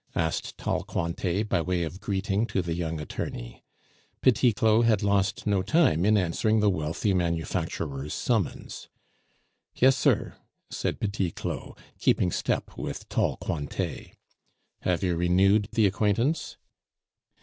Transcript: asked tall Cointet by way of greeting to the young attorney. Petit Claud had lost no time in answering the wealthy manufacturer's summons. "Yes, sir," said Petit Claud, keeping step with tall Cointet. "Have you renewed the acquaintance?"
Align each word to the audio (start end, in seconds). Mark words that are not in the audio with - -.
asked 0.15 0.57
tall 0.57 0.83
Cointet 0.83 1.47
by 1.47 1.61
way 1.61 1.83
of 1.83 1.99
greeting 1.99 2.47
to 2.47 2.63
the 2.63 2.73
young 2.73 2.99
attorney. 2.99 3.63
Petit 4.23 4.51
Claud 4.51 4.83
had 4.85 5.03
lost 5.03 5.45
no 5.45 5.61
time 5.61 6.05
in 6.07 6.17
answering 6.17 6.59
the 6.59 6.71
wealthy 6.71 7.13
manufacturer's 7.13 8.11
summons. 8.11 8.89
"Yes, 9.75 9.95
sir," 9.95 10.37
said 10.71 10.99
Petit 10.99 11.29
Claud, 11.29 11.77
keeping 11.99 12.31
step 12.31 12.75
with 12.79 13.09
tall 13.09 13.37
Cointet. 13.37 14.15
"Have 14.79 15.03
you 15.03 15.15
renewed 15.15 15.69
the 15.73 15.85
acquaintance?" 15.85 16.57